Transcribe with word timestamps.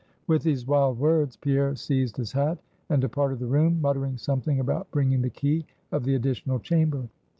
With 0.25 0.41
these 0.41 0.65
wild 0.65 0.97
words, 0.97 1.37
Pierre 1.37 1.75
seized 1.75 2.17
his 2.17 2.31
hat, 2.31 2.57
and 2.89 2.99
departed 2.99 3.37
the 3.37 3.45
room, 3.45 3.79
muttering 3.79 4.17
something 4.17 4.59
about 4.59 4.89
bringing 4.89 5.21
the 5.21 5.29
key 5.29 5.67
of 5.91 6.05
the 6.05 6.15
additional 6.15 6.57
chamber. 6.59 7.07